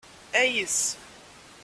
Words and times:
Ayes. 0.33 0.97